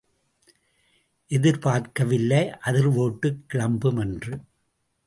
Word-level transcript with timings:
எதிர்பார்க்கவில்லை 1.27 2.49
அதிர் 2.59 2.89
வேட்டுக் 2.89 3.43
கிளம்பும் 3.47 3.97
என்று. 3.97 4.39